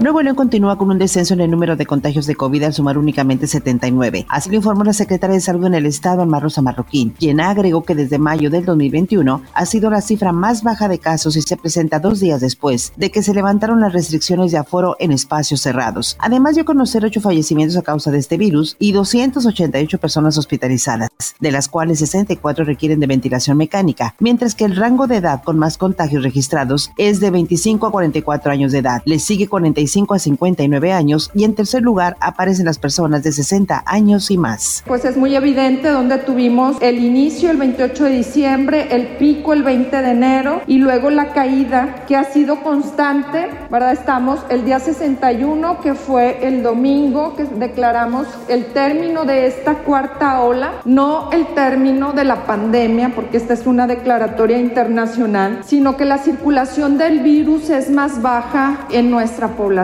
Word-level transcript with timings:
Nuevo 0.00 0.22
León 0.22 0.36
continúa 0.36 0.78
con 0.78 0.92
un 0.92 0.98
descenso 0.98 1.34
en 1.34 1.40
el 1.40 1.50
número 1.50 1.74
de 1.74 1.84
contagios 1.84 2.26
de 2.26 2.36
COVID 2.36 2.62
al 2.62 2.72
sumar 2.72 2.98
únicamente 2.98 3.48
79. 3.48 4.26
Así 4.28 4.48
lo 4.48 4.54
informó 4.54 4.84
la 4.84 4.92
secretaria 4.92 5.34
de 5.34 5.40
Salud 5.40 5.66
en 5.66 5.74
el 5.74 5.86
Estado, 5.86 6.22
Alma 6.22 6.38
Rosa 6.38 6.62
Marroquín, 6.62 7.10
quien 7.10 7.40
agregó 7.40 7.82
que 7.82 7.96
desde 7.96 8.16
mayo 8.16 8.48
del 8.48 8.64
2021 8.64 9.42
ha 9.52 9.66
sido 9.66 9.90
la 9.90 10.00
cifra 10.00 10.30
más 10.30 10.62
baja 10.62 10.86
de 10.86 11.00
casos 11.00 11.36
y 11.36 11.42
se 11.42 11.56
presenta 11.56 11.98
dos 11.98 12.20
días 12.20 12.40
después 12.40 12.92
de 12.94 13.10
que 13.10 13.24
se 13.24 13.34
levantaron 13.34 13.80
las 13.80 13.92
restricciones 13.92 14.52
de 14.52 14.58
aforo 14.58 14.94
en 15.00 15.10
espacios 15.10 15.62
cerrados. 15.62 16.16
Además 16.20 16.54
dio 16.54 16.64
conocer 16.64 17.04
ocho 17.04 17.20
fallecimientos 17.20 17.76
a 17.76 17.82
causa 17.82 18.12
de 18.12 18.18
este 18.18 18.36
virus 18.36 18.76
y 18.78 18.92
288 18.92 19.98
personas 19.98 20.38
hospitalizadas, 20.38 21.10
de 21.40 21.50
las 21.50 21.66
cuales 21.66 21.98
64 21.98 22.64
requieren 22.64 23.00
de 23.00 23.08
ventilación 23.08 23.56
mecánica, 23.56 24.14
mientras 24.20 24.54
que 24.54 24.64
el 24.64 24.76
rango 24.76 25.08
de 25.08 25.16
edad 25.16 25.42
con 25.42 25.58
más 25.58 25.76
contagios 25.76 26.22
registrados 26.22 26.92
es 26.98 27.18
de 27.18 27.32
25 27.32 27.84
a 27.84 27.90
44 27.90 28.52
años 28.52 28.70
de 28.70 28.78
edad. 28.78 29.02
Le 29.04 29.18
sigue 29.18 29.48
45 29.48 29.87
a 30.10 30.18
59 30.18 30.92
años 30.92 31.30
y 31.34 31.44
en 31.44 31.54
tercer 31.54 31.82
lugar 31.82 32.16
aparecen 32.20 32.66
las 32.66 32.78
personas 32.78 33.22
de 33.22 33.32
60 33.32 33.84
años 33.86 34.30
y 34.30 34.36
más. 34.36 34.84
Pues 34.86 35.04
es 35.04 35.16
muy 35.16 35.34
evidente 35.34 35.88
donde 35.88 36.18
tuvimos 36.18 36.76
el 36.80 36.98
inicio 36.98 37.50
el 37.50 37.56
28 37.56 38.04
de 38.04 38.10
diciembre, 38.10 38.88
el 38.90 39.16
pico 39.18 39.52
el 39.52 39.62
20 39.62 39.96
de 40.02 40.10
enero 40.10 40.60
y 40.66 40.78
luego 40.78 41.10
la 41.10 41.32
caída 41.32 42.04
que 42.06 42.16
ha 42.16 42.24
sido 42.24 42.62
constante, 42.62 43.48
¿verdad? 43.70 43.92
Estamos 43.92 44.40
el 44.50 44.64
día 44.64 44.78
61 44.78 45.80
que 45.80 45.94
fue 45.94 46.46
el 46.46 46.62
domingo 46.62 47.34
que 47.34 47.44
declaramos 47.44 48.26
el 48.48 48.66
término 48.66 49.24
de 49.24 49.46
esta 49.46 49.78
cuarta 49.78 50.40
ola, 50.42 50.72
no 50.84 51.30
el 51.32 51.46
término 51.54 52.12
de 52.12 52.24
la 52.24 52.46
pandemia 52.46 53.12
porque 53.14 53.38
esta 53.38 53.54
es 53.54 53.66
una 53.66 53.86
declaratoria 53.86 54.58
internacional, 54.58 55.60
sino 55.64 55.96
que 55.96 56.04
la 56.04 56.18
circulación 56.18 56.98
del 56.98 57.20
virus 57.20 57.70
es 57.70 57.90
más 57.90 58.20
baja 58.20 58.86
en 58.90 59.10
nuestra 59.10 59.48
población 59.48 59.77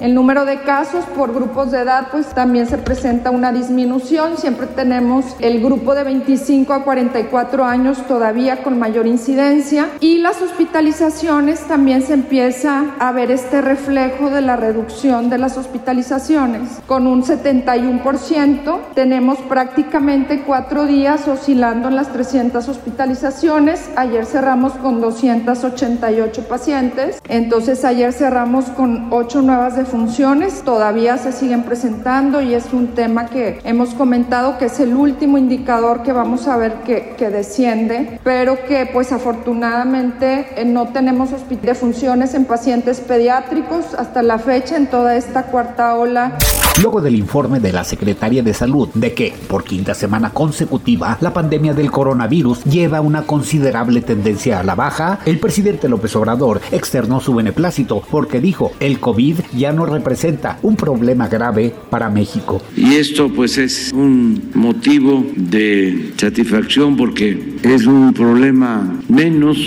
el 0.00 0.14
número 0.14 0.44
de 0.44 0.60
casos 0.60 1.04
por 1.16 1.34
grupos 1.34 1.72
de 1.72 1.80
edad 1.80 2.08
pues 2.12 2.26
también 2.34 2.68
se 2.68 2.78
presenta 2.78 3.30
una 3.30 3.50
disminución. 3.50 4.36
Siempre 4.36 4.68
tenemos 4.68 5.24
el 5.40 5.60
grupo 5.60 5.94
de 5.96 6.04
25 6.04 6.72
a 6.72 6.84
44 6.84 7.64
años 7.64 7.98
todavía 8.06 8.62
con 8.62 8.78
mayor 8.78 9.08
incidencia 9.08 9.88
y 9.98 10.18
las 10.18 10.40
hospitalizaciones 10.40 11.60
también 11.66 12.02
se 12.02 12.12
empieza 12.12 12.94
a 13.00 13.10
ver 13.10 13.32
este 13.32 13.60
reflejo 13.60 14.30
de 14.30 14.40
la 14.40 14.54
reducción 14.54 15.30
de 15.30 15.38
las 15.38 15.56
hospitalizaciones. 15.56 16.80
Con 16.86 17.08
un 17.08 17.24
71% 17.24 18.78
tenemos 18.94 19.38
prácticamente 19.38 20.42
cuatro 20.46 20.86
días 20.86 21.26
oscilando 21.26 21.88
en 21.88 21.96
las 21.96 22.12
300 22.12 22.68
hospitalizaciones. 22.68 23.90
Ayer 23.96 24.26
cerramos 24.26 24.74
con 24.74 25.00
288 25.00 26.42
pacientes. 26.48 27.20
Entonces 27.28 27.84
ayer 27.84 28.12
cerramos 28.12 28.66
con 28.66 29.12
ocho 29.24 29.40
nuevas 29.40 29.74
defunciones, 29.74 30.62
todavía 30.64 31.16
se 31.16 31.32
siguen 31.32 31.62
presentando 31.62 32.42
y 32.42 32.52
es 32.52 32.74
un 32.74 32.88
tema 32.88 33.24
que 33.24 33.58
hemos 33.64 33.94
comentado 33.94 34.58
que 34.58 34.66
es 34.66 34.78
el 34.80 34.94
último 34.94 35.38
indicador 35.38 36.02
que 36.02 36.12
vamos 36.12 36.46
a 36.46 36.58
ver 36.58 36.74
que, 36.84 37.14
que 37.16 37.30
desciende, 37.30 38.20
pero 38.22 38.62
que 38.66 38.84
pues 38.92 39.12
afortunadamente 39.12 40.46
eh, 40.56 40.66
no 40.66 40.88
tenemos 40.88 41.30
defunciones 41.62 42.34
en 42.34 42.44
pacientes 42.44 43.00
pediátricos 43.00 43.94
hasta 43.94 44.22
la 44.22 44.38
fecha 44.38 44.76
en 44.76 44.88
toda 44.88 45.16
esta 45.16 45.44
cuarta 45.44 45.94
ola 45.94 46.36
luego 46.80 47.00
del 47.00 47.14
informe 47.14 47.60
de 47.60 47.72
la 47.72 47.84
Secretaría 47.84 48.42
de 48.42 48.54
Salud 48.54 48.88
de 48.94 49.14
que, 49.14 49.32
por 49.48 49.64
quinta 49.64 49.94
semana 49.94 50.30
consecutiva, 50.30 51.18
la 51.20 51.32
pandemia 51.32 51.74
del 51.74 51.90
coronavirus 51.90 52.64
lleva 52.64 53.00
una 53.00 53.22
considerable 53.22 54.00
tendencia 54.00 54.60
a 54.60 54.64
la 54.64 54.74
baja, 54.74 55.20
el 55.24 55.38
presidente 55.38 55.88
López 55.88 56.14
Obrador 56.16 56.60
externó 56.72 57.20
su 57.20 57.34
beneplácito 57.34 58.02
porque 58.10 58.40
dijo, 58.40 58.72
el 58.80 59.00
COVID 59.00 59.36
ya 59.56 59.72
no 59.72 59.86
representa 59.86 60.58
un 60.62 60.76
problema 60.76 61.28
grave 61.28 61.74
para 61.90 62.10
México. 62.10 62.60
Y 62.76 62.94
esto 62.94 63.28
pues 63.28 63.58
es 63.58 63.92
un 63.92 64.50
motivo 64.54 65.24
de 65.36 66.12
satisfacción 66.16 66.96
porque 66.96 67.56
es 67.62 67.86
un 67.86 68.12
problema 68.12 69.00
menos 69.08 69.58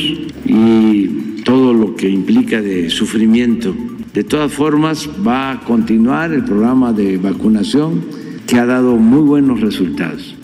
y 0.45 1.41
todo 1.43 1.73
lo 1.73 1.95
que 1.95 2.09
implica 2.09 2.61
de 2.61 2.89
sufrimiento 2.89 3.73
de 4.17 4.23
todas 4.23 4.51
formas, 4.51 5.07
va 5.07 5.51
a 5.51 5.59
continuar 5.59 6.31
el 6.31 6.43
programa 6.43 6.91
de 6.91 7.19
vacunación 7.19 8.03
que 8.47 8.57
ha 8.57 8.65
dado 8.65 8.95
muy 8.95 9.21
buenos 9.21 9.61
resultados. 9.61 10.35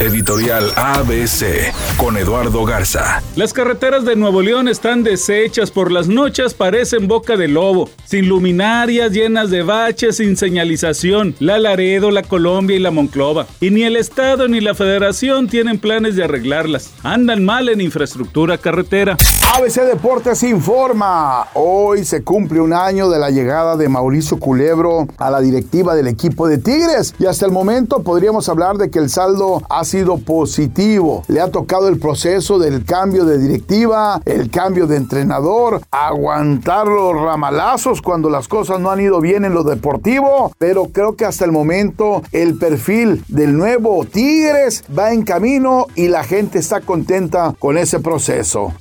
Editorial 0.00 0.70
ABC 0.76 1.74
con 1.96 2.16
Eduardo 2.16 2.64
Garza. 2.64 3.20
Las 3.34 3.52
carreteras 3.52 4.04
de 4.04 4.14
Nuevo 4.14 4.42
León 4.42 4.68
están 4.68 5.02
deshechas 5.02 5.72
por 5.72 5.90
las 5.90 6.06
noches, 6.06 6.54
parecen 6.54 7.08
boca 7.08 7.36
de 7.36 7.48
lobo, 7.48 7.90
sin 8.04 8.28
luminarias, 8.28 9.10
llenas 9.10 9.50
de 9.50 9.62
baches, 9.62 10.18
sin 10.18 10.36
señalización. 10.36 11.34
La 11.40 11.58
Laredo, 11.58 12.12
la 12.12 12.22
Colombia 12.22 12.76
y 12.76 12.78
la 12.78 12.92
Monclova. 12.92 13.48
Y 13.60 13.70
ni 13.70 13.82
el 13.82 13.96
Estado 13.96 14.46
ni 14.46 14.60
la 14.60 14.76
Federación 14.76 15.48
tienen 15.48 15.80
planes 15.80 16.14
de 16.14 16.22
arreglarlas. 16.22 16.92
Andan 17.02 17.44
mal 17.44 17.68
en 17.68 17.80
infraestructura 17.80 18.56
carretera. 18.56 19.16
ABC 19.56 19.82
Deportes 19.82 20.44
informa. 20.44 21.48
Hoy 21.54 22.04
se 22.04 22.22
cumple 22.22 22.60
un 22.60 22.72
año 22.72 23.08
de 23.10 23.18
la 23.18 23.30
llegada 23.30 23.76
de 23.76 23.88
Mauricio 23.88 24.38
Culebro 24.38 25.08
a 25.16 25.28
la 25.28 25.40
directiva 25.40 25.96
del 25.96 26.06
equipo 26.06 26.46
de 26.46 26.58
Tigres. 26.58 27.16
Y 27.18 27.26
hasta 27.26 27.46
el 27.46 27.50
momento 27.50 28.04
podríamos 28.04 28.48
hablar 28.48 28.76
de 28.76 28.90
que 28.90 29.00
el 29.00 29.10
saldo 29.10 29.60
ha 29.68 29.84
sido 29.88 30.18
positivo. 30.18 31.24
Le 31.28 31.40
ha 31.40 31.50
tocado 31.50 31.88
el 31.88 31.98
proceso 31.98 32.58
del 32.58 32.84
cambio 32.84 33.24
de 33.24 33.38
directiva, 33.38 34.20
el 34.24 34.50
cambio 34.50 34.86
de 34.86 34.96
entrenador, 34.96 35.80
aguantar 35.90 36.86
los 36.86 37.20
ramalazos 37.20 38.02
cuando 38.02 38.30
las 38.30 38.48
cosas 38.48 38.80
no 38.80 38.90
han 38.90 39.00
ido 39.00 39.20
bien 39.20 39.44
en 39.44 39.54
lo 39.54 39.64
deportivo, 39.64 40.52
pero 40.58 40.86
creo 40.86 41.16
que 41.16 41.24
hasta 41.24 41.44
el 41.44 41.52
momento 41.52 42.22
el 42.32 42.58
perfil 42.58 43.24
del 43.28 43.56
nuevo 43.56 44.04
Tigres 44.04 44.84
va 44.96 45.12
en 45.12 45.22
camino 45.22 45.86
y 45.94 46.08
la 46.08 46.22
gente 46.22 46.58
está 46.58 46.80
contenta 46.80 47.54
con 47.58 47.78
ese 47.78 48.00
proceso. 48.00 48.72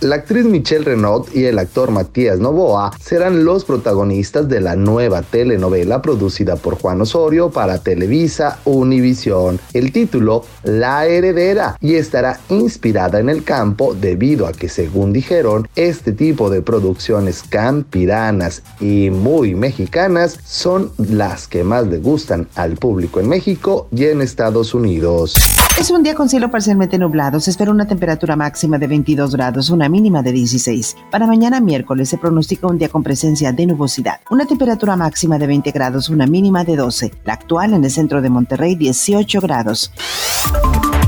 La 0.00 0.14
actriz 0.14 0.46
Michelle 0.46 0.82
Renaud 0.82 1.26
y 1.34 1.44
el 1.44 1.58
actor 1.58 1.90
Matías 1.90 2.38
Novoa 2.38 2.90
serán 2.98 3.44
los 3.44 3.66
protagonistas 3.66 4.48
de 4.48 4.62
la 4.62 4.74
nueva 4.74 5.20
telenovela 5.20 6.00
producida 6.00 6.56
por 6.56 6.80
Juan 6.80 7.02
Osorio 7.02 7.50
para 7.50 7.82
Televisa 7.82 8.60
Univisión. 8.64 9.60
El 9.74 9.92
título, 9.92 10.42
La 10.62 11.04
Heredera, 11.04 11.76
y 11.82 11.96
estará 11.96 12.40
inspirada 12.48 13.20
en 13.20 13.28
el 13.28 13.44
campo 13.44 13.92
debido 13.92 14.46
a 14.46 14.52
que, 14.52 14.70
según 14.70 15.12
dijeron, 15.12 15.68
este 15.76 16.12
tipo 16.12 16.48
de 16.48 16.62
producciones 16.62 17.42
campiranas 17.42 18.62
y 18.80 19.10
muy 19.10 19.54
mexicanas 19.54 20.38
son 20.46 20.92
las 20.96 21.46
que 21.46 21.62
más 21.62 21.86
le 21.86 21.98
gustan 21.98 22.48
al 22.54 22.76
público 22.76 23.20
en 23.20 23.28
México 23.28 23.86
y 23.94 24.06
en 24.06 24.22
Estados 24.22 24.72
Unidos. 24.72 25.34
Es 25.78 25.90
un 25.90 26.02
día 26.02 26.14
con 26.14 26.28
cielo 26.28 26.50
parcialmente 26.50 26.98
nublado. 26.98 27.38
Se 27.40 27.50
espera 27.50 27.70
una 27.70 27.86
temperatura 27.86 28.36
máxima 28.36 28.78
de 28.78 28.86
22 28.86 29.34
grados, 29.34 29.70
una 29.70 29.89
mínima 29.90 30.22
de 30.22 30.32
16. 30.32 30.96
Para 31.10 31.26
mañana 31.26 31.60
miércoles 31.60 32.08
se 32.08 32.18
pronostica 32.18 32.66
un 32.66 32.78
día 32.78 32.88
con 32.88 33.02
presencia 33.02 33.52
de 33.52 33.66
nubosidad. 33.66 34.20
Una 34.30 34.46
temperatura 34.46 34.96
máxima 34.96 35.38
de 35.38 35.46
20 35.46 35.70
grados, 35.72 36.08
una 36.08 36.26
mínima 36.26 36.64
de 36.64 36.76
12. 36.76 37.12
La 37.24 37.34
actual 37.34 37.74
en 37.74 37.84
el 37.84 37.90
centro 37.90 38.22
de 38.22 38.30
Monterrey, 38.30 38.74
18 38.76 39.40
grados. 39.40 39.92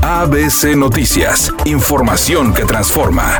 ABC 0.03 0.75
Noticias. 0.75 1.53
Información 1.65 2.53
que 2.53 2.65
transforma. 2.65 3.39